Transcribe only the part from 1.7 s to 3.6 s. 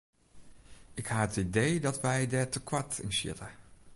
dat wy dêr te koart yn sjitte.